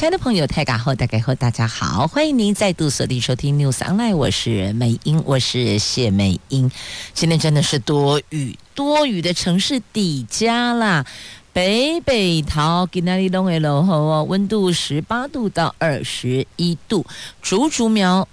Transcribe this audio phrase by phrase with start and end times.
[0.00, 6.70] 亲爱的朋友，大家好，大家好，大家好，欢迎您再度锁定收听 News Online，我是美英，我是谢美英。
[7.12, 11.04] 今天真的是多雨，多雨的城市底加啦，
[11.52, 17.04] 北北桃今天的东北后哦，温度十八度到二十一度，
[17.42, 18.26] 竹竹苗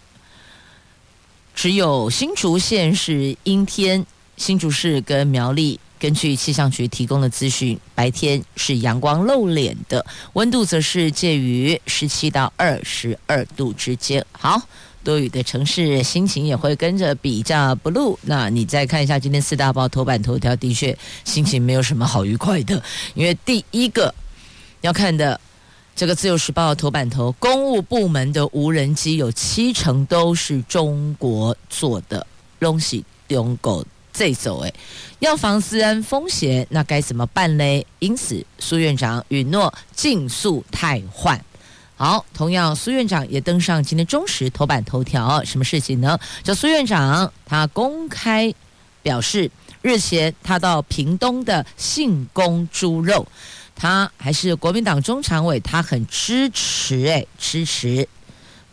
[1.54, 4.06] 只有新竹县是阴天，
[4.38, 5.82] 新竹市跟苗栗。
[6.00, 14.24] 根据气象局提供的资讯，白天是阳光露脸的，温度则是介于十七到二十二度之间。
[14.32, 14.62] 好，
[15.04, 18.18] 多雨的城市心情也会跟着比较 blue。
[18.22, 22.82] 那你再看一下今天四大报头版头条，的确心情没有什么好愉快的，
[23.16, 24.14] 因为第一个
[24.82, 25.40] 要看的
[25.96, 32.28] 这个自由时报头版头，公务部门的无人机有七成都是中国做的，
[32.60, 33.84] 东西中国。
[34.18, 34.74] 这走诶，
[35.20, 37.86] 要防私安风险，那该怎么办呢？
[38.00, 41.40] 因此，苏院长允诺尽速汰换。
[41.96, 45.44] 好，同样，苏院长也登上今天中时头版头条。
[45.44, 46.18] 什么事情呢？
[46.44, 48.52] 叫苏院长他公开
[49.04, 49.52] 表示，
[49.84, 53.28] 日前他到屏东的信公猪肉，
[53.76, 58.08] 他还是国民党中常委，他很支持诶，支持。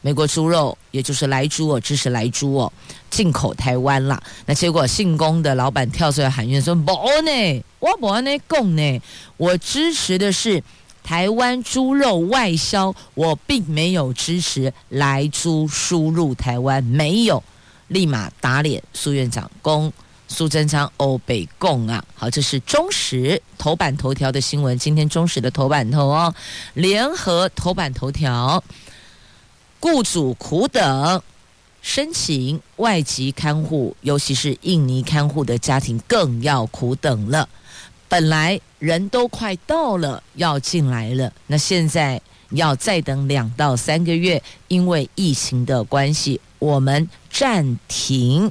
[0.00, 2.72] 美国猪肉，也就是莱猪哦，支持莱猪哦，
[3.10, 4.22] 进口台湾啦。
[4.46, 6.92] 那结果信公的老板跳出来喊冤说：“不
[7.24, 9.02] 呢，我不呢供呢，
[9.36, 10.62] 我支持的是
[11.02, 17.42] 台湾猪肉外销，我并没有支持莱猪输入台湾，没有。”
[17.88, 19.92] 立马打脸苏院长，攻
[20.28, 22.02] 苏贞昌欧北共啊！
[22.14, 24.78] 好，这是中时头版头条的新闻。
[24.78, 26.32] 今天中时的头版头哦，
[26.74, 28.62] 联合头版头条。
[29.84, 31.20] 雇主苦等，
[31.82, 37.46] 申请外籍看护，尤其是印尼看护的家庭更要苦等了。
[38.08, 42.18] 本来人都快到了，要进来了，那现在
[42.52, 48.50] 要再等两到三个月，因为疫情的关系，我们暂停。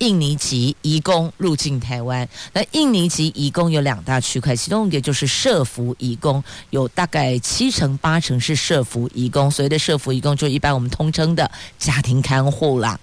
[0.00, 9.50] 印尼籍移工入境台湾，那印尼籍移工有两大区块，其中一个就是社福移工，有大概七成八成是社福移工。
[9.50, 12.98] 所谓的社福移工，就一般我们通称的家庭看护啦。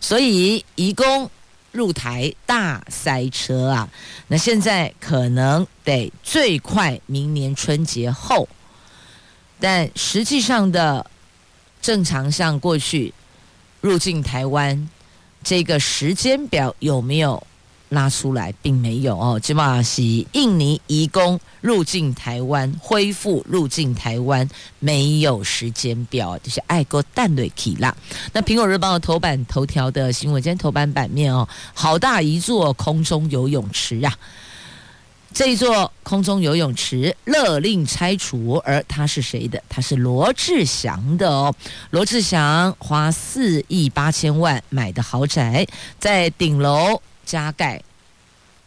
[0.00, 1.30] 所以移工
[1.70, 3.88] 入台大塞车啊，
[4.28, 8.48] 那现在可能得最快明年春节后，
[9.60, 11.10] 但实际上的
[11.82, 13.12] 正常像过去
[13.82, 14.88] 入境台湾。
[15.42, 17.42] 这个时间表有没有
[17.90, 19.40] 拉出来，并没有哦。
[19.40, 24.46] 起码是印尼移工入境台湾，恢复入境台湾，
[24.78, 27.96] 没有时间表，就是爱国淡瑞起啦。
[28.32, 34.14] 那苹果日报头版头条的新闻，今天头版版面哦，好大一座空中游泳池啊！
[35.32, 39.62] 这一座空中游泳池勒令拆除，而他是谁的？
[39.68, 41.54] 他是罗志祥的哦。
[41.90, 45.66] 罗志祥花四亿八千万买的豪宅，
[45.98, 47.82] 在顶楼加盖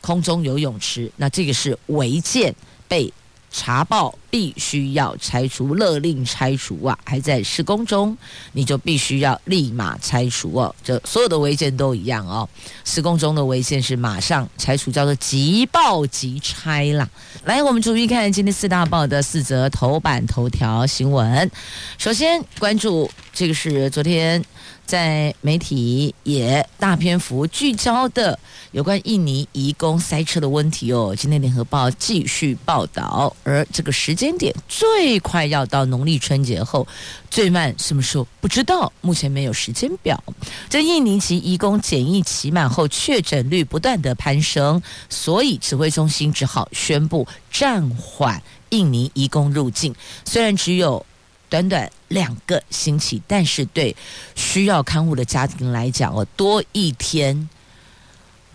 [0.01, 2.55] 空中游泳池，那这个是违建
[2.87, 3.11] 被。
[3.53, 6.97] 查报必须要拆除，勒令拆除啊！
[7.05, 8.17] 还在施工中，
[8.53, 10.73] 你就必须要立马拆除哦。
[10.83, 12.47] 这所有的违建都一样哦。
[12.85, 17.07] 施工中的违建是马上拆除，叫做即报即拆啦。
[17.43, 21.51] 来，我们注意看今天四大报的四则头版头条新闻。
[21.97, 24.43] 首先关注这个是昨天。
[24.83, 28.37] 在媒体也大篇幅聚焦的
[28.71, 31.15] 有关印尼移工塞车的问题哦。
[31.17, 36.87] 今天联合报继续报道，而这个时间点最快要到农历春节后，
[37.31, 40.23] 最慢什么时候不知道，目前没有时间表。
[40.69, 51.03] 这印尼籍移工检疫期满后确诊率不断的攀升，所以指挥中心只好宣布暂缓印尼移工入境，虽然只有。
[51.51, 53.93] 短短两个星期，但是对
[54.35, 57.49] 需要看护的家庭来讲哦，多一天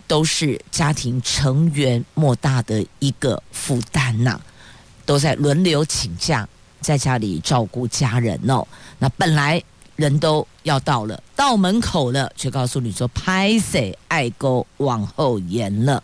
[0.07, 4.41] 都是家庭成员莫大的一个负担呐，
[5.07, 6.47] 都在轮流请假，
[6.81, 8.67] 在家里照顾家人哦。
[8.99, 9.59] 那本来
[9.95, 16.03] 人都要到了，到门口了，却告诉你说歹势爱搁往后延了。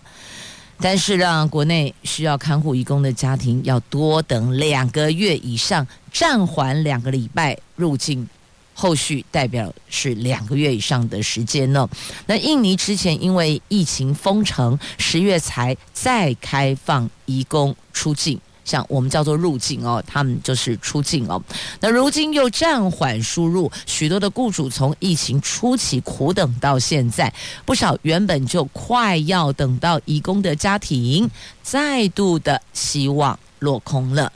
[0.79, 8.27] 但是让国内需要看护移工的家庭要多等两个月以上，暂缓两个礼拜入境
[8.73, 11.87] 后续代表是两个月以上的时间呢。
[12.25, 18.39] 那印尼之前因为疫情封城，十月才再开放移工出境。
[18.65, 21.41] 像我们叫做入境哦，他们就是出境哦。
[21.79, 27.33] 那如今又暂缓输入，许多的雇主从疫情初期苦等到现在，
[27.65, 31.29] 不少原本就快要等到移工的家庭，
[31.61, 34.31] 再度的希望落空了。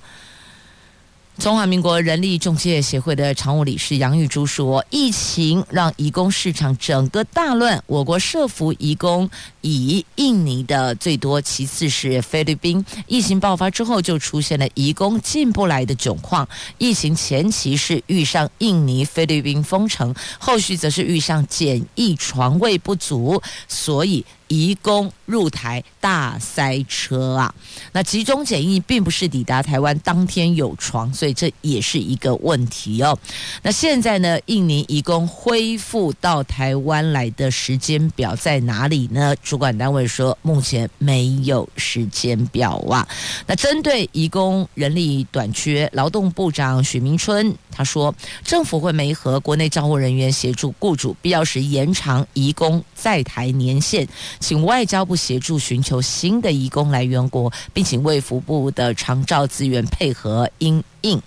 [1.39, 9.29] 中华民国人力仲介协会的常务理事杨玉珠说：“疫情让移工市场整个大乱，我国设服移工
[9.61, 12.83] 以印尼的最多，其次是菲律宾。
[13.05, 16.47] 疫情爆发之后，就出现了移工进不来的窘况。
[16.79, 27.53] 疫情前期是遇上印尼、菲律宾封城，后续则是遇上检疫床位不足，所以。”移工入台大塞车啊！
[27.91, 33.17] 那集中检疫并不是抵达台湾当天有床，所以这也是一个问题哦。
[33.61, 39.35] 那现在呢，印尼移工恢复到台湾来的时间表在哪里呢？
[39.43, 43.07] 主管单位说目前没有时间表啊。
[43.45, 48.13] 那针对移工人力短缺，劳动部长许明春他说，
[48.43, 54.07] 政府会媒合国内招募人员协助雇主，必要时延长移工在台年限。
[54.39, 61.21] 请外交部协助寻求新的移工来源国，并请卫福部的长照资源配合因应。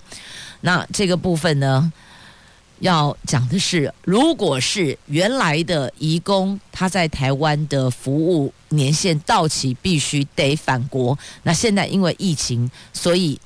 [0.60, 1.92] 那这个部分呢，
[2.78, 11.18] 要讲的是，如果是原来的移工他在台湾的服务年限到期，必须得返国。
[11.42, 13.40] 那现在因为疫情，所以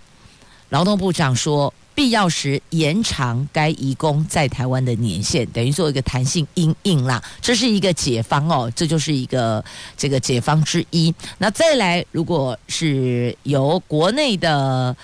[0.69, 1.72] 劳动部长说。
[1.94, 9.64] 必要时延长该移工在台湾的年限，等于做一个弹性因应啦，这是一个解方哦，这就是一个
[9.96, 11.14] 这个解方之一。
[11.38, 14.96] 那再来，如果是由国内的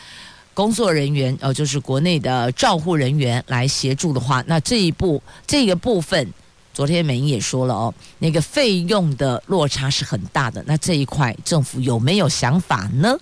[0.52, 6.32] 工作人员哦，就是国内的照护人员来协助的话，那这一步这个部分，
[6.74, 10.62] 昨天美英也说了哦，那个费用的落差是很大的。
[10.66, 13.16] 那这一块政府有没有想法呢？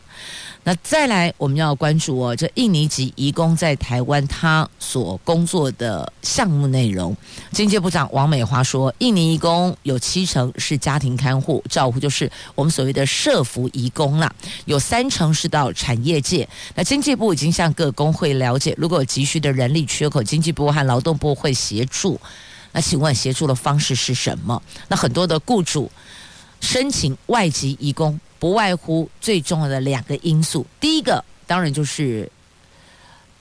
[0.69, 7.17] 那再来，我们要关注哦，这印尼籍移工在台湾他所工作的项目内容。
[7.53, 14.31] 经济部长王美华说，印尼移工有七成是家庭看护、照护，就是我们所谓的社福移工啦，
[14.67, 16.47] 有三成是到产业界。
[16.75, 22.21] 那经济部已经向各工会了解，如果有急需的人力缺口，经济部和劳动部会协助。
[22.73, 24.62] 那请问协助的方式是什么？
[24.88, 25.91] 那很多的雇主
[26.61, 28.19] 申请外籍移工。
[28.41, 32.31] 不外乎最重要的两个因素，第一个当然就是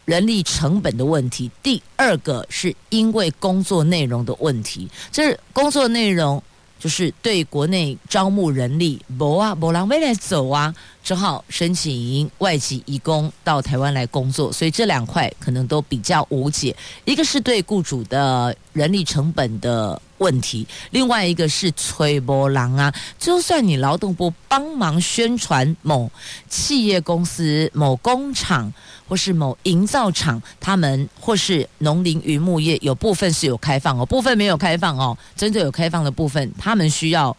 [0.05, 4.89] 人力成本的问题，第二个是因为工作内容的问题。
[5.11, 6.41] 这工作内容
[6.79, 10.73] 就是对国内招募人力，没啊，没人来走啊，
[11.03, 16.75] 只好申请外籍移工到台湾来工作，所以这两块可能都比较无解。
[17.05, 20.01] 一个是对雇主的人力成本的。
[20.19, 22.93] 问题，另外一个是吹波浪啊！
[23.19, 26.11] 就算你劳动部帮忙宣传某
[26.49, 28.71] 企业公司、某工厂
[29.07, 35.17] 或是某营造厂，他们或是农林渔牧业有部分是有开放哦，部分没有开放哦。
[35.35, 37.35] 真正有开放的部分，他们需要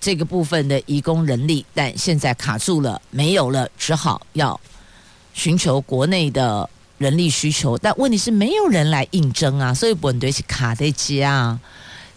[0.00, 4.58] 这个部分的移工人力，但现在卡住了，没有了，只好要
[5.34, 6.68] 寻求国内的
[6.98, 7.76] 人力需求。
[7.76, 11.60] 但问题是没有人来应征啊，所以本队是卡在家啊。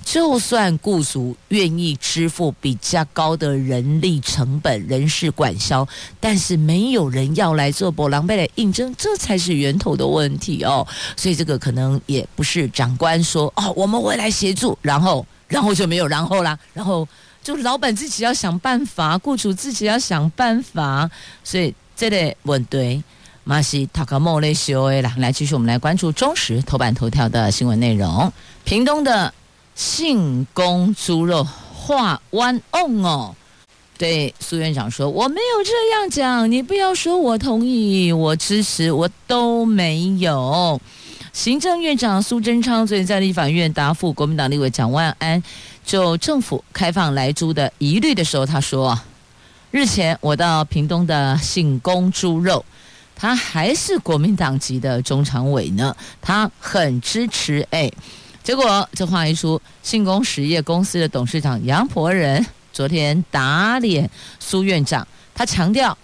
[0.03, 5.87] 就算雇主愿意支付比较高的人力成本、人事管销，
[6.19, 10.85] 但是没有人要来做波浪贝来应征，这才是源头的问题哦。
[11.15, 17.07] 所以这个可能也不是长官说哦，我们会来协助，然后然后就没有然后啦，然后
[17.41, 21.09] 就老板自己要想办法，雇主自己要想办法。
[21.43, 23.01] 所以这类问对
[23.43, 28.31] 马西塔卡莫雷修诶啦，来继续我们来关注中时头版头条的新闻内容，
[28.65, 29.33] 屏东的。
[29.75, 33.35] 信公猪肉画弯翁哦，
[33.97, 40.79] 对苏院长说：“我没有这样讲，你不要说我同意，我支持，我都没有。”
[41.33, 45.41] 行政院长苏贞昌最近在立法院答复国民党立委蒋万安
[45.83, 48.97] 就政府开放来猪的疑虑的时候，他说
[49.71, 52.63] ：“日前我到屏东的信公猪肉，
[53.15, 57.91] 他还是国民党籍的中常委呢，他很支持。”哎。
[58.43, 65.97] 结果这话一出，信工实业公司的董事长杨伯仁昨天打脸苏院长，他强调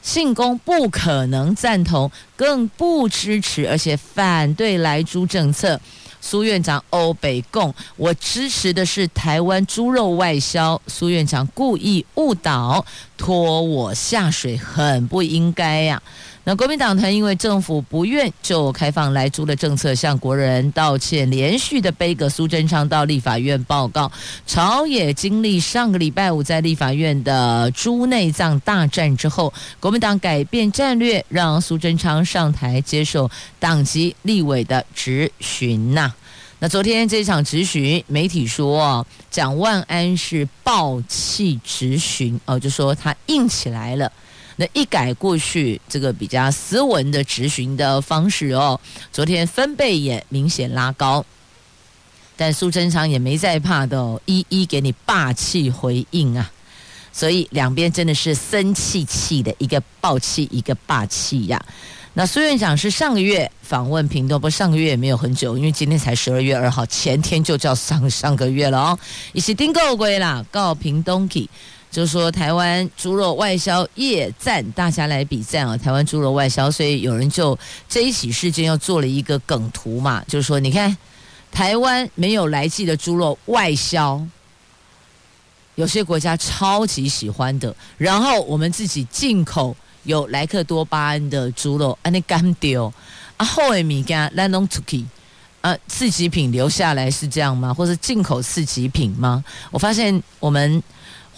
[0.00, 5.80] 信公不可能赞同，更不支持，而且反对莱猪政策。
[6.22, 10.80] 苏院长欧北共，我支持的是台湾猪肉外销。
[10.86, 12.84] 苏院长故意误导，
[13.16, 16.02] 拖我下水，很不应该呀、
[16.42, 24.10] 那国民党团因为政府不愿就开放来租的政策向国人道歉，连续的背个苏贞昌到立法院报告，
[24.46, 36.12] 朝野经历上个礼拜五在立法院的猪内脏大战之后，国民党改变战略，让苏贞昌上台接受党籍立委的质询呐。
[36.58, 44.10] 那昨天这场质询，媒体说蒋万安是爆气质询哦，就说他硬起来了。
[44.60, 48.78] 那一改过去这个比较斯文的质询的方式哦，
[49.10, 51.24] 昨天分贝也明显拉高，
[52.36, 56.52] 但苏贞昌也没在怕的哦，一一给你霸气回应啊，
[57.10, 61.58] 所以两边真的是生气气的，一个爆气，一个霸气呀。
[62.12, 68.98] 那苏院长是上个月访问屏东，不上个月也没有很久，因为今天才十二月二号，前天就叫上上个月了哦，
[69.32, 71.48] 一起订购归啦，告屏东去。
[71.90, 75.76] 就是说台湾猪肉外销业战，大家来比赞啊！
[75.76, 80.96] 台湾猪肉外销，所以有人就这一起事件又做了一个梗图嘛，就是说你看
[81.50, 84.24] 台湾没有来记的猪肉外销，
[85.74, 92.92] 有些国家超级喜欢的，然后我们自己进口有莱克多巴胺的猪肉，安尼干丢
[93.36, 95.04] 啊，后尾米干来弄出去
[95.60, 97.74] 啊，次级品留下来是这样吗？
[97.74, 99.44] 或是进口次级品吗？
[99.72, 100.80] 我发现我们。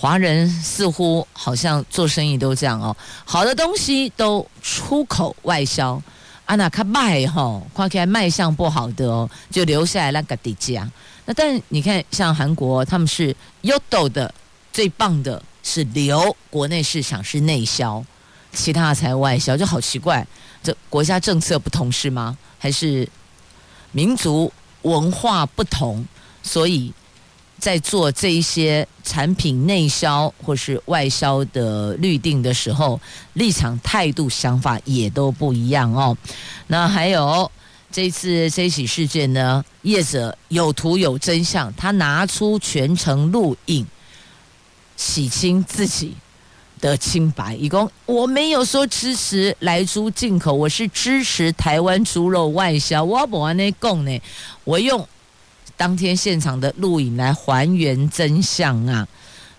[0.03, 6.03] 华人似乎好像做生意都这样哦，好的东西都出口外销，
[6.45, 10.91] 啊那卡卖吼，看起来卖相不好的哦，就留下来那个底价。
[11.25, 14.35] 那但你看，像韩国他们是优斗的，
[14.73, 18.05] 最棒的是留国内市场是内销，
[18.53, 20.27] 其他的才外销，就好奇怪，
[20.65, 22.37] 这国家政策不同是吗？
[22.59, 23.09] 还是
[23.93, 26.05] 民族文化不同？
[26.43, 26.93] 所以。
[27.63, 33.01] 在做这一些产品内销或是外销的预定的时候，
[33.35, 36.17] 立场、态度、想法也都不一样哦。
[36.67, 37.49] 那还有
[37.93, 43.87] 这次这起事件呢，业者有图有真相，他拿出全程录影，
[44.97, 46.17] 洗清自己
[46.81, 47.55] 的清白。
[47.55, 53.05] 一共我没有说支持来猪进口，我是支持台湾猪肉外销。
[53.05, 54.21] 我不安尼讲呢，
[54.65, 55.07] 我用。
[55.77, 59.07] 当天现场的录影来还原真相啊！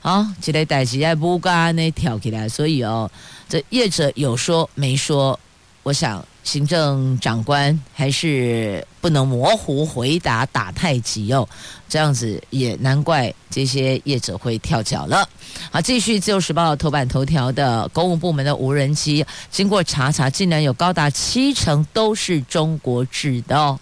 [0.01, 3.09] 好，这个代志在不干那跳起来，所以哦，
[3.47, 5.39] 这业者有说没说，
[5.83, 11.47] 我想行政长官还是不能模糊回答，打太极哦，
[11.87, 15.27] 这样子也难怪这些业者会跳脚了。
[15.71, 23.79] 好，继续自由时报头版头条的公务部门的无人机，经过查查，竟然有高达七成都是中国制的哦。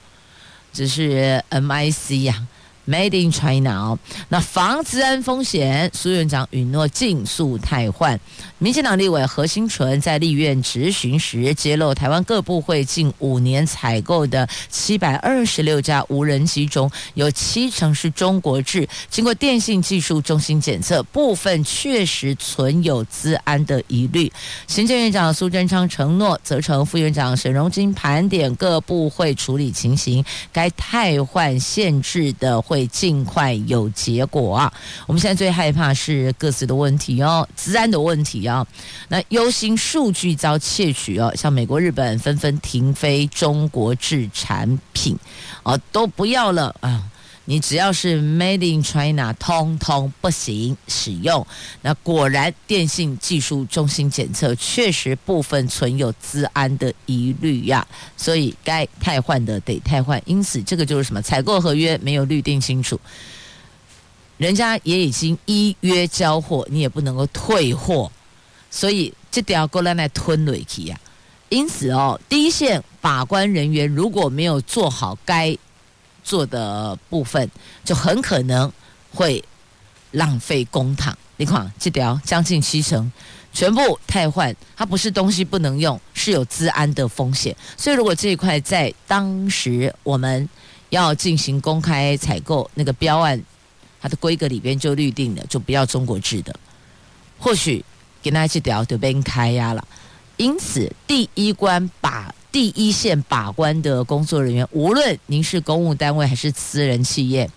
[0.73, 2.47] 只是 MIC 呀、
[2.87, 3.99] ，Made in China 哦。
[4.29, 8.19] 那防资安风险，苏院长允诺尽速汰换。
[8.57, 18.87] 民进党立委何新纯在立院质询时揭露，台湾各部会近五年采购的七百二十六架无人机中，有七成是中国制。
[19.09, 24.31] 经过电信技术中心检测，部分确实存有资安的疑虑。
[24.67, 30.23] 行政院长苏贞昌承诺，责成副院长沈荣金盘点各部会处理情形。
[30.53, 34.73] 该汰换限制的会尽快有结果啊！
[35.05, 38.65] 我们现在最害怕是各自的问题哦，治安的问题啊。
[39.09, 45.17] 那忧心数据遭窃取哦，像美国、日本纷纷停飞中国制产品
[45.63, 47.03] 啊，都不要了啊！
[47.45, 51.45] 你只要是 Made in China，通通不行使用。
[51.81, 60.21] 那果然，电信技术中心检测确实部分存有资安的疑虑呀，所以该汰换的得汰换。
[60.25, 61.21] 因此，这个就是什么？
[61.21, 62.99] 采购合约没有律定清楚，
[64.37, 68.11] 人家也已经依约交货，你也不能够退货，
[68.69, 70.99] 所以这条过来来吞下去呀。
[71.49, 75.57] 因此哦，第一线把关人员如果没有做好该
[76.23, 77.49] 做的部分
[77.83, 78.71] 就很可能
[79.13, 79.43] 会
[80.11, 81.13] 浪费公帑。
[81.37, 83.11] 你看，这条将近七成
[83.51, 87.55] 全部汰换，它不是东西不能用，是有资安的风险。
[87.75, 90.47] 所以，如果这一块在当时我们
[90.89, 93.41] 要进行公开采购那个标案，
[93.99, 96.55] 它的规格里边就预定了，就不要中国制的，
[97.39, 97.83] 或许
[98.21, 99.87] 给那这条就被开压了。
[100.37, 102.33] 因此，第一关把。
[102.51, 107.49] 第一线把关的工作人员，无论您是公务单位还是私人企业，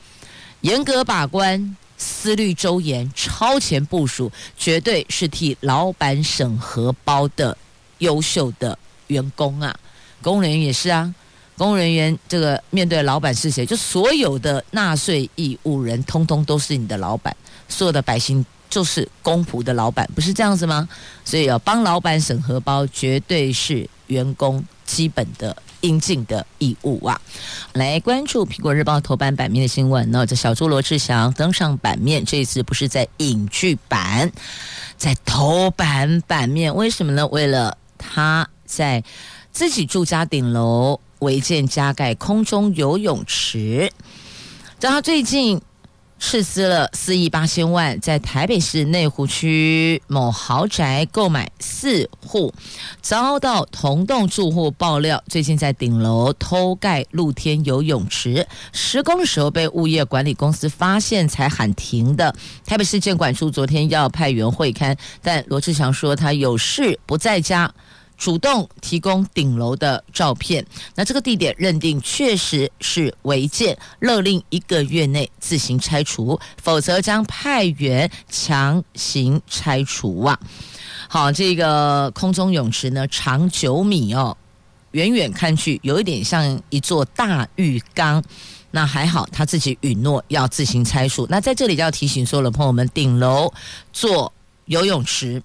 [0.60, 7.56] 严格把关、思虑周延、超前部署，绝对是替老板省荷包的
[7.98, 9.74] 优秀的员工啊！
[10.22, 11.12] 公务人员也是啊，
[11.58, 13.66] 公务人员这个面对老板是谁？
[13.66, 17.36] 就所有的纳税义务人，通通都是你的老板，
[17.68, 20.88] 所有的百姓就是公仆的老板，不是这样子吗？
[21.24, 23.88] 所以要帮老板省荷包，绝对是。
[24.08, 27.20] 员工基本的应尽的义务啊。
[27.72, 34.30] 来关注苹果日报头版版面的新闻呢，这小猪罗志祥登上版面，这一次不是在影剧版，
[34.96, 37.26] 在头版版面，为什么呢？
[37.26, 39.02] 为了他在
[39.52, 43.92] 自己住家顶楼违建加盖空中游泳池，
[44.80, 45.60] 让他最近。
[46.18, 52.52] 斥资了四亿八千万，在台北市内湖区某豪宅购买四户，
[53.02, 62.34] 遭到同栋住户爆料，最近在顶楼偷盖露天游泳池，施工的时候被物业管理公司发现才喊停的。
[62.64, 67.72] 台北市建管处昨天要派员会勘，但罗志祥说他有事不在家。
[68.16, 80.38] 主动提供顶楼的照片，那这个地点认定确实是违建，勒令一个月内自行拆除，否则将派员强行拆除啊！
[81.08, 84.36] 好，这个空中泳池呢，长九米哦，
[84.92, 88.22] 远远看去有一点像一座大浴缸。
[88.70, 91.24] 那还好，他自己允诺要自行拆除。
[91.30, 93.52] 那在这里就要提醒所有的朋友们，顶楼
[93.92, 94.32] 做
[94.64, 95.40] 游泳池。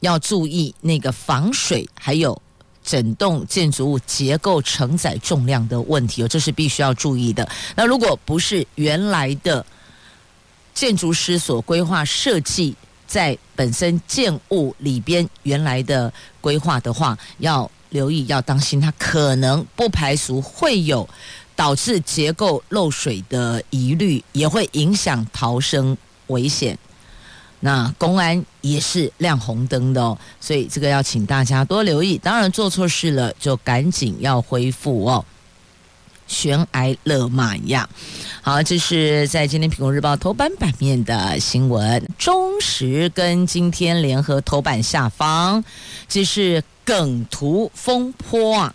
[0.00, 2.40] 要注意那个防水，还有
[2.82, 7.48] 整栋建筑物结构承载重量的问题哦，这是必须要注意的。
[7.76, 9.64] 那如果不是原来的
[10.74, 12.74] 建筑师所规划设计
[13.06, 21.06] 在本身建物里边原来的规划的话，要留意，要当心，它可能不排除会有
[21.54, 25.96] 导致结构漏水的疑虑，也会影响逃生
[26.28, 26.78] 危险。
[27.60, 32.16] 那公安也是亮红灯的哦，所以这个要请大家多留意。
[32.16, 35.24] 当然做错事了，就赶紧要恢复哦，
[36.26, 37.88] 悬崖勒马一样。
[38.40, 42.08] 好，这是在今天《苹果日报》头版版面的新闻。
[42.16, 45.62] 中时跟今天联合头版下方，
[46.08, 48.74] 这是梗图风波啊。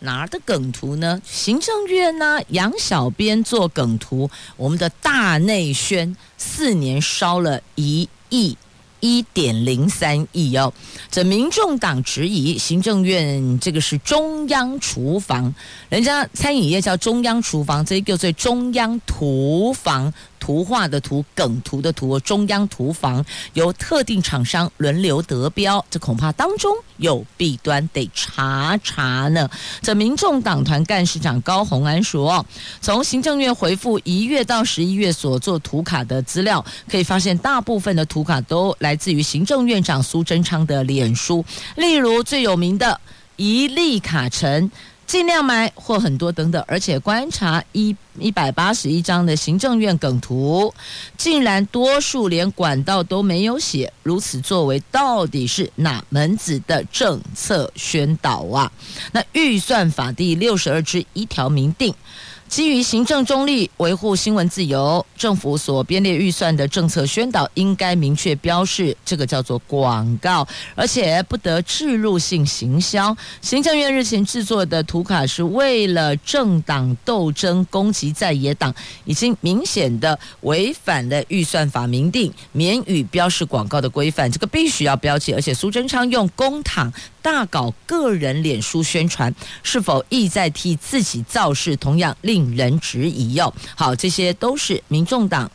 [0.00, 1.22] 哪儿的梗图呢？
[1.24, 8.56] 行政院呢、杨小编做梗图，我们的大内宣四年烧了一亿
[9.00, 10.72] 一点零三亿哦。
[11.10, 15.54] 这民众党质疑行政院这个是中央厨房，
[15.88, 20.12] 人家餐饮业叫中央厨房，这个叫中央厨房。
[20.44, 29.48] 图画的图，梗图的图，中央图房由特定厂商轮流得标，这恐怕当中有弊端，得查查呢。
[29.80, 32.44] 这民众党团干事长高虹安说，
[32.82, 41.42] 从行政院回复一月到十一月所做图卡的资料，可以发现大部分的图卡都来自于行政院长苏贞昌的脸书，
[41.76, 43.00] 例如最有名的
[43.36, 44.70] 一粒卡城。
[45.06, 50.72] 尽量买或很多等等，而且观察一一百八十一张的行政院梗图，
[51.16, 58.70] 竟然多数连管道都没有写，如此作为到底是哪门子的政策宣导啊？
[59.12, 61.94] 那预算法第六十二之一条明定。
[62.54, 73.16] 基于行政中立、维护新闻自由，政府所编列预算的政策宣导应该明确标示，这个叫做广告，而且不得置入性行销。
[73.42, 78.72] 行政院日前制作的图卡是为了政党斗争攻击在野党，
[79.04, 85.32] 已经明显的违反了预算法明定免予标示广告的规范，这个必须要标记。
[85.32, 86.88] 而且苏贞昌用公帑
[87.24, 91.74] 大搞个人脸书宣传，是否意在替自己造势？
[91.74, 93.54] 同样令人质疑哟。
[93.74, 95.50] 好，这些都是民众党。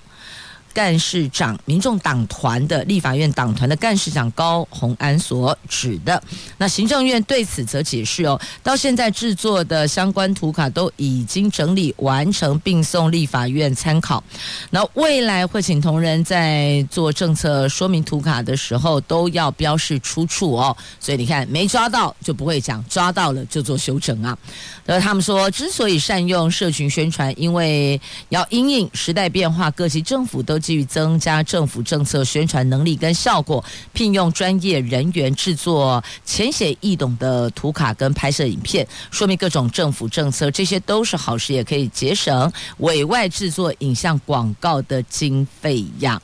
[0.74, 6.22] 干事长、民众党团的立法院党团的干事长高虹安所指的，
[6.58, 14.24] 那行政院对此则解释哦，到现在制作的相关图卡都已经整理完成，并送立法院参考。
[14.70, 20.76] 那未来会请同仁在做政策说明图卡的时候，都要标示出处哦。
[21.00, 24.38] 所以你看，没抓到就不会讲，抓到了就做修正啊。
[24.86, 30.59] 而他们说，之所以善用社群宣传，因为要因应时代变化，各级政府都。
[30.60, 46.22] 基于增加政府政策宣传能力跟效果，聘用专业人员制作浅显易懂的图卡跟拍摄影片，说明各种政府政策，这些都是好事，也可以节省委外制作影像广告的经费呀。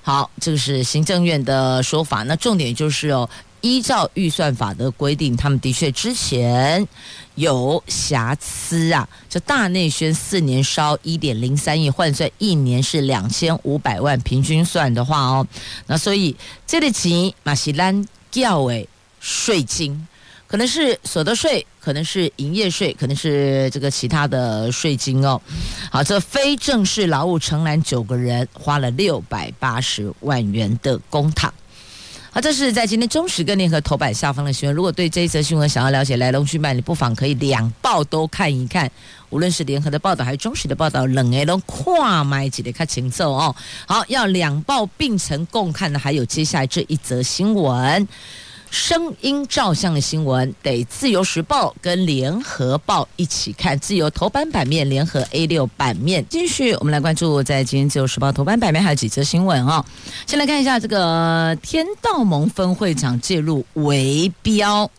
[0.00, 2.22] 好，这个是行政院的说法。
[2.22, 3.28] 那重点就是哦，
[3.60, 6.86] 依照预算法的规定，他们的确之前。
[7.34, 9.08] 有瑕疵啊！
[9.30, 15.46] 这大内宣四年烧一点零三亿，换算一年是两千五百万，平均算的话哦，
[15.86, 16.34] 那所以
[16.66, 18.88] 这个钱马西兰叫诶
[19.20, 20.08] 税金，
[20.48, 25.40] 可能是所得税，可能是营业税，可能是这个其他的税金哦。
[25.92, 31.48] 好，这非正式劳务承揽九个人花了六百八十万元的公帑。
[32.30, 34.76] 好，这是在今天中时跟联合头版下方的新闻。
[34.76, 38.90] 如果对这一则新闻想要了解来龙去脉，你不妨可以两报都看一看。
[39.30, 43.54] 无论是联合的报道还是中时的报道，冷哎都跨买几的看情奏哦。
[43.86, 48.06] 好，要两报并成共看的，还有接下来这一则新闻。
[48.70, 56.24] 声音照相的新闻得自由时报跟联合报一起看，自由头版版面，联合 A 六版面。
[56.28, 59.84] 继续，我们来关注在今天自由时报头版版面还有几则新闻啊。
[60.26, 64.90] 先来看一下这个天道盟分会长介入围标。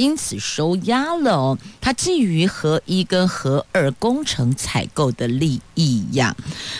[0.00, 6.34] 因此收押了哦，他基于核一跟核二工程采购的利益呀。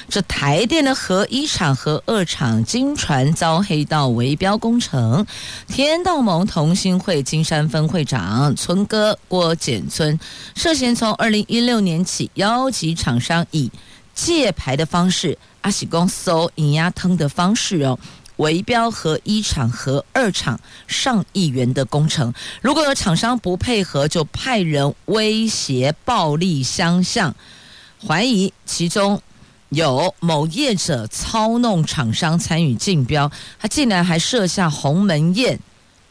[0.08, 5.26] 这台电的核一厂、核二厂经传遭黑道围标工程，
[5.68, 10.18] 天道盟同心会金山分会长村哥郭简村
[10.54, 13.70] 涉嫌从二零一六年起邀集厂商以
[14.14, 17.98] 借牌的方式，阿喜公搜银压腾的方式哦。
[18.40, 27.34] 围标和一厂、和二厂上亿元的工程，如果有厂商不配合，就派人威胁、暴力相向，
[28.06, 29.20] 怀疑其中
[29.68, 35.60] 有某业者操弄厂商参与竞标，他竟然还设下鸿门宴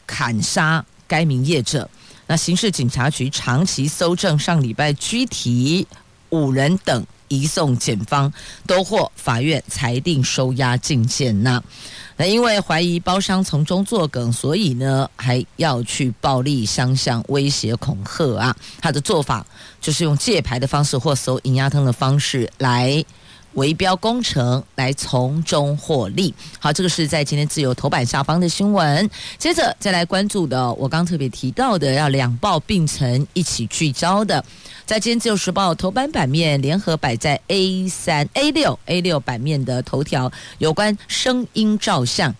[0.06, 1.90] 砍杀该名业者。
[2.28, 5.84] 那刑事警察局长期搜证，上礼拜拘提
[6.30, 7.04] 五人等。
[7.32, 8.32] 移送检方，
[8.66, 11.44] 都获法院裁定收押禁见。
[11.44, 11.62] 那
[12.20, 18.54] 那因为怀疑包商从中作梗，所以呢还要去暴力相向、威胁恐吓啊。
[18.78, 19.46] 他的做法
[19.80, 23.02] 就是用借牌的方式或搜银压通的方式来。
[23.54, 26.32] 围标工程来从中获利。
[26.58, 29.10] 好，这个是在今天自由头版下方的新闻。
[29.38, 34.44] 接着再来关注的，我刚特别提到的，要两报并成一起聚焦的，
[34.86, 42.34] 在今天自由时报头版版面联合摆在 A 三、A 六、A 六版面的头条，有关声音照相。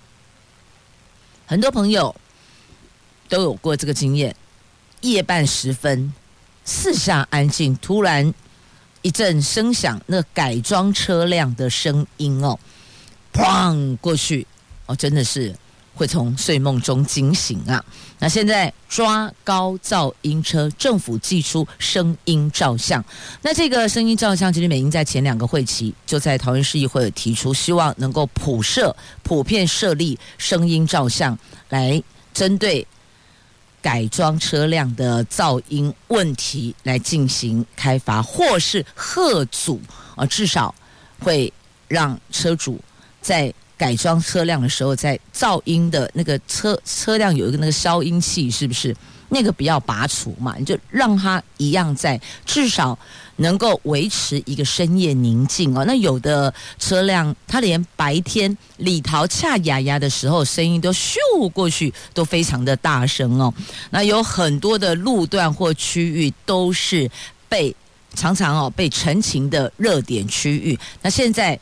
[1.47, 2.15] 很多朋友
[3.29, 4.37] 都有过这个经验，
[5.01, 6.15] 夜半时分，
[6.65, 8.33] 四下安静，突然。
[9.03, 12.59] 一阵声响，那改装车辆的声音哦，
[13.33, 14.47] 砰过去
[14.87, 15.55] 哦，真的是
[15.95, 17.85] 会从睡梦中惊醒啊！
[18.19, 23.03] 那现在抓高噪音车，政府祭出声音照相。
[23.43, 31.39] 那这个声音照相，其实美英在前两个会期就在桃园市议会提出，希望能够普设、普遍设立声音照相，
[31.71, 32.03] 来
[32.35, 32.87] 针对。
[33.83, 39.81] 改装车辆的噪音问题来进行开发，或是贺阻
[40.17, 40.75] 啊，至少
[41.19, 41.53] 会
[41.89, 42.79] 让车主
[43.21, 48.95] 在改装车辆的时候，在噪音的那个车车辆有一个那个消音器，是不是？
[49.31, 52.99] 那个不要拔除嘛，你就让它一样在，至少
[53.37, 55.85] 能够维持一个深夜宁静哦。
[55.87, 61.17] 那有的车辆，它连白天里头恰牙牙的时候，声音都咻
[61.55, 63.55] 过去，都非常的大声哦。
[63.91, 67.11] 那有很多的路段或区域都是
[67.49, 67.75] 被
[68.15, 70.79] 常常哦被陈情的热点区域。
[71.01, 71.59] 那现在。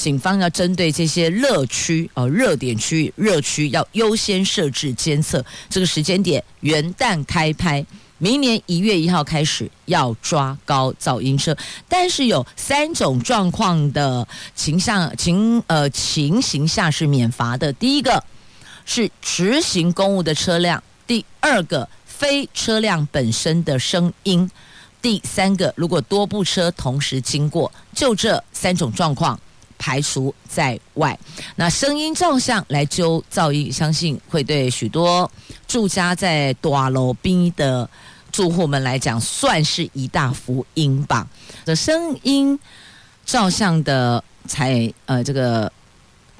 [0.00, 5.44] 警方要针对这些热区哦，热点区域、热区要优先设置监测。
[5.68, 7.84] 这个时间点，元旦开拍，
[8.16, 11.54] 明年一月一号开始要抓高噪音车。
[11.86, 17.70] 但是有三种状况的情况情呃情形下是免罚的。
[17.74, 18.24] 第一个
[18.86, 24.50] 是执行公务的车辆，第二个非车辆本身的声音，
[25.02, 29.38] 第三个如果多部车同时经过，就这三种状况。
[29.80, 31.18] 排除在外。
[31.56, 35.28] 那声音照相来揪噪音，相信会对许多
[35.66, 37.88] 住家在大楼边的
[38.30, 41.26] 住户们来讲，算是一大福音吧。
[41.64, 42.58] 这声音
[43.24, 45.72] 照相的才呃这个。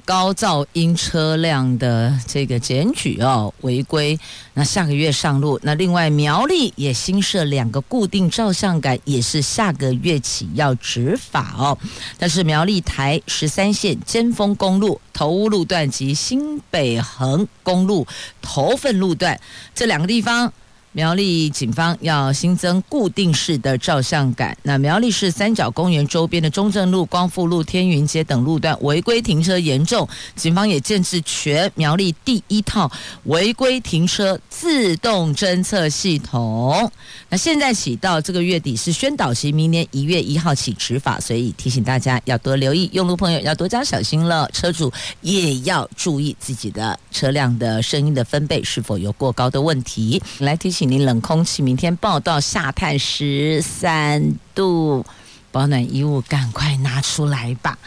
[0.05, 4.19] 高噪音车辆的这个检举哦，违规，
[4.53, 5.59] 那下个月上路。
[5.63, 11.77] 那另外苗栗也新设两个固定照相杆，也是下个月起要执法哦。
[12.17, 18.05] 但是苗栗台十三线尖峰公路头屋路段及新北横公路
[18.41, 19.39] 头份路段
[19.73, 20.51] 这两个地方。
[20.93, 24.57] 苗栗警方要新增固定式的照相杆。
[24.63, 32.91] 那苗栗市三角公园周边的中正路、光复路、天云街等路段违规停车严重，警方也建置全苗栗第一套
[33.23, 36.91] 违规停车自动侦测系统。
[37.29, 44.45] 那现在起到这个月底是宣导期，明年一月一号起执法，所以提醒大家要多留意，用路朋友要多加小心了。
[44.51, 50.21] 车主也要注意自己的车辆的声音的分贝是否有过高的问题。
[50.39, 50.80] 来提醒。
[50.81, 55.05] 请您冷空气，明天报到下探十三度，
[55.51, 57.77] 保暖衣物赶快拿出来吧。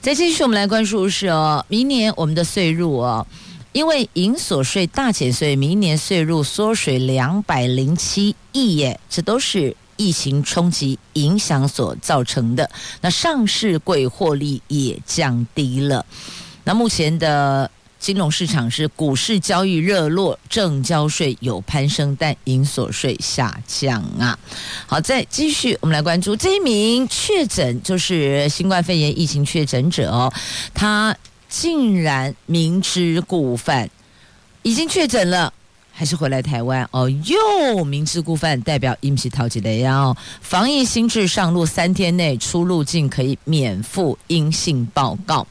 [0.00, 3.26] 再继续，我们来关注是哦，明年我们的岁入哦，
[3.72, 12.70] 因为营所税大减，税明年税入缩水两百零七亿耶，这都是疫情冲击影响所造成的。
[13.02, 16.06] 那上市柜获利也降低了。
[16.64, 17.70] 那目前的
[18.02, 24.36] 金融市场是股市交易热络，证交税有攀升，但银锁税下降啊。
[24.86, 30.30] 好，再继续，我们来关注这一名确诊，就是新冠肺炎疫情确诊者哦，
[30.74, 31.16] 他。
[31.54, 33.90] 竟然明知故犯，
[34.62, 35.52] 已经确诊了，
[35.92, 37.08] 还是回来台湾哦？
[37.08, 45.46] 又明知故犯，代表引起讨击的要防疫新制上路，三天内出入境可以免付阴性报告。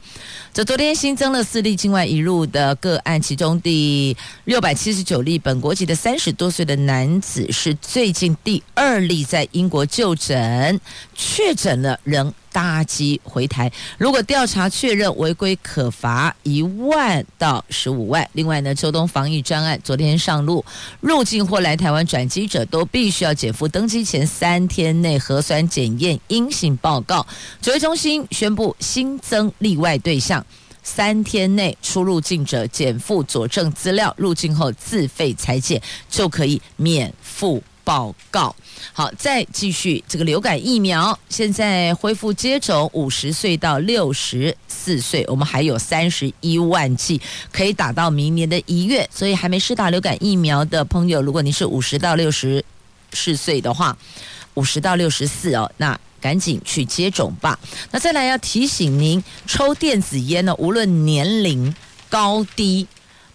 [0.52, 10.78] 这昨天新增了四例境外移入的个案，其中第六百七十九例本国籍的三十多岁的男子是最近第二例在英国就诊
[11.14, 18.28] 确诊了，仍搭机回台，如果调查确认违规，可罚一万到十五万。
[18.34, 20.64] 另外呢，秋冬防疫专案昨天上路，
[21.00, 27.26] 入境或来台湾转机者都必须要检附登机前三天内核酸检验阴性报告。
[27.60, 30.44] 指挥中心宣布新增例外对象，
[30.82, 37.62] 三天内出入境者减负佐证资料，入境后自费裁检就可以免付。
[37.84, 38.54] 报告
[38.92, 47.20] 好，再继续这个流感疫苗，现在恢复接种五十岁到六十四岁，我们还有三十一万剂
[47.52, 52.64] 可以打到明年的一月，所以还没施打流感疫苗的朋友，如果你是五十到六十
[53.12, 53.96] 四岁的话，
[54.54, 57.58] 五十到六十四哦，那赶紧去接种吧。
[57.90, 61.74] 那再来要提醒您，抽电子烟呢，无论年龄
[62.08, 62.86] 高低。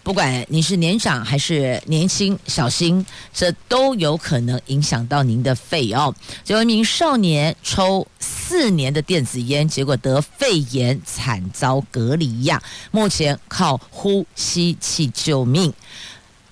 [0.08, 6.14] 不管你是年长还是年轻，小心，这都有可能影响到您的肺哦。
[6.46, 12.62] 有一名少年抽四年的电子烟，结果得肺炎，惨遭隔离呀。
[12.90, 15.70] 目前靠呼吸器救命，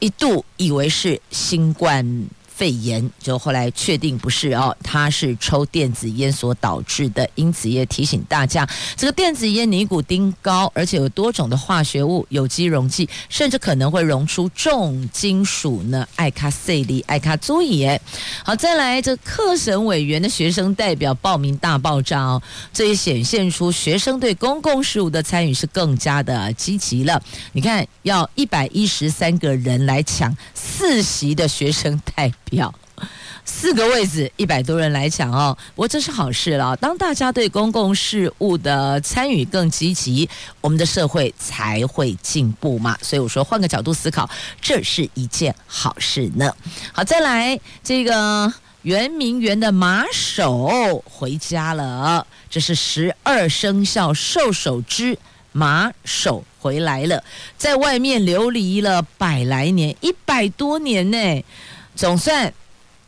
[0.00, 2.26] 一度以为是新冠。
[2.56, 8.66] 肺炎就后来确定不是哦，它是抽电子烟所导致的，因此也提醒大家，
[8.96, 18.00] 这个电子烟尼古丁高，而且有多种的化学物、有机溶剂，甚至可能会溶出重金属呢，艾卡塞里、艾卡注意耶。
[18.42, 22.42] 好，再来这课审委员的学生代表报名大爆炸哦，
[22.72, 27.22] 这也显现出学生对公共事务的参与是更加的积极了。
[27.52, 32.32] 你看，要一百一十三个人来抢四席的学生代。
[32.46, 32.72] 票
[33.44, 36.74] 四个位置，一百多人来抢哦，不过这是好事了。
[36.76, 40.28] 当大家对公共事务的参与更积极，
[40.60, 42.96] 我们的社会才会进步嘛。
[43.02, 44.28] 所以我说，换个角度思考，
[44.60, 46.50] 这是一件好事呢。
[46.92, 55.16] 好，再来这个圆明园的马首回家了，这是十二生肖兽首之
[55.52, 57.22] 马首回来了，
[57.56, 61.44] 在外面流离了百来年，一百多年呢。
[61.96, 62.52] 总算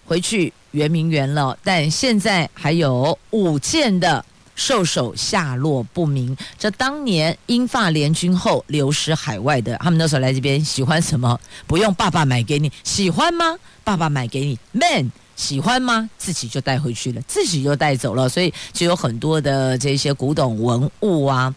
[0.07, 4.25] 回去圆明园了，但现在还有五件的
[4.57, 6.37] 兽首下落不明。
[6.59, 11.39] 这当年英法联军后流失海外的，他们那时候来这边喜欢什么？
[11.67, 13.57] 不用爸爸买给你，喜欢吗？
[13.85, 16.09] 爸爸买给你，man 喜欢吗？
[16.19, 21.55] 自己就带回去了，自己就带走了，所以就有很多的这些古董文物啊。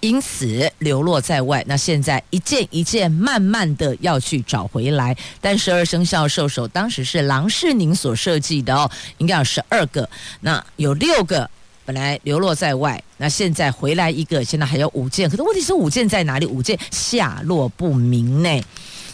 [0.00, 5.16] 因此流落在外，那现在一件一件慢慢的要去找回来。
[5.40, 10.08] 但十二生肖兽首当时是郎世宁所设计的哦，应该有十二个，
[10.40, 11.50] 那有六个
[11.84, 16.46] 本来流落在外，那现在回来一个，现在还有五件，可是问题是五件在哪里？
[16.46, 18.62] 五件下落不明呢？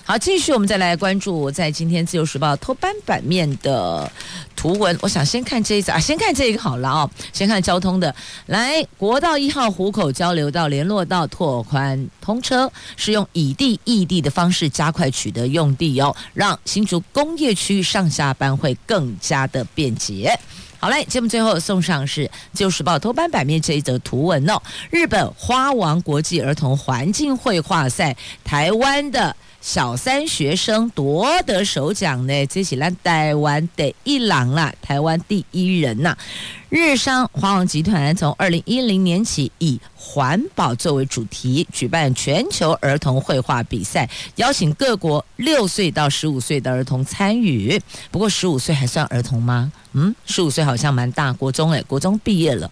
[0.07, 4.12] 好，继续我们再来关注在今天自由时报头版版面的
[4.55, 4.95] 图文。
[5.01, 7.11] 我想先看这一则啊，先看这个好了哦。
[7.33, 8.14] 先看交通的，
[8.45, 20.38] 来国道一号湖口交流道联络道拓宽通车，是用以地易地的方式加快取得用地哦，让新竹工业区上下班会更加的便捷。
[20.85, 24.61] 好嘞，节目最后送上是旧时报头版版面这一则图文哦。
[24.90, 29.35] 日本花王国际儿童环境绘画赛，台湾的。
[29.62, 36.14] 小三学生夺得首奖呢，这是咱台湾第一郎啦，台湾第一人呐。
[36.77, 47.81] 日商华王集团从二零一零年起以环保作为主题，举办全球儿童绘画比赛，邀请各国六岁到十五岁的儿童参与。
[48.11, 49.71] 不过十五岁还算儿童吗？
[49.93, 52.69] 嗯，十五岁好像蛮大，国中诶，国中毕业了。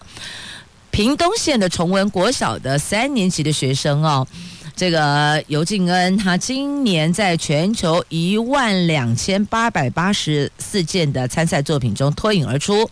[0.91, 4.27] 屏东县的崇文国小的三年级的学生哦。
[4.75, 12.89] 这个尤敬恩，他今年在全球一万两千八百八十四件的参赛作品中脱颖而出，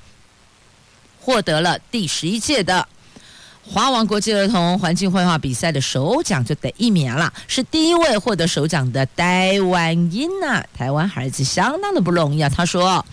[1.22, 2.88] 获得了第十一届的
[3.64, 10.64] 华王国际儿童环境绘画比赛的首奖就得一名了，是第一位获得首奖的戴婉英呐。
[10.76, 12.50] 台湾孩子相当的不容易啊。
[12.50, 13.06] 他说，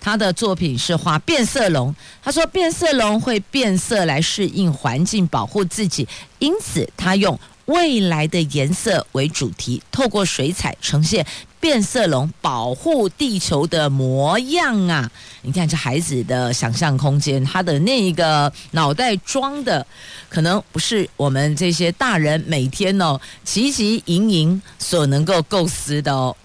[0.00, 1.92] 他的作品是画变色龙。
[2.22, 6.06] 他说，变色龙会变色来适应环境，保护自己，
[6.38, 11.26] 因此他用未来的颜色为主题，透过水彩呈现。
[11.64, 15.10] 变色龙保护地球的模样啊！
[15.40, 19.86] 你看这孩子的想象空间，他的那一个脑袋装的，
[20.28, 26.36] 可能不是我们这些大人每天哦汲汲营营所能够构思的哦。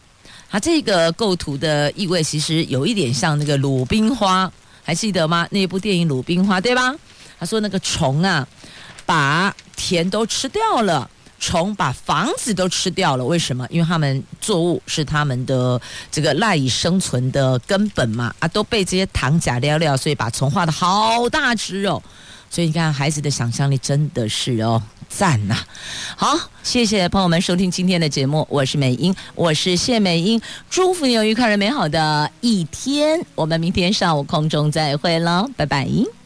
[0.49, 4.49] 他这个构图的意味，其实有一点像那个鲁冰花，
[4.82, 5.45] 还记得吗？
[5.51, 6.95] 那部电影《鲁冰花》，对吧？
[7.38, 8.47] 他说那个虫啊，
[9.05, 11.10] 把田都吃掉了。
[11.39, 13.65] 虫把房子都吃掉了，为什么？
[13.69, 22.02] 因为他们作物是他们的这个赖以生存的根本嘛，啊，都被这些糖假料料，所以把虫画得好大只哦。
[22.52, 25.56] 所以你看，孩子的想象力真的是哦赞呐、
[26.15, 33.23] 好，谢谢朋友们收听今天的节目，我是美英，我是谢美英，祝福你有愉快而美好的一天。
[33.36, 36.18] 我们明天上午空中再会喽，拜拜。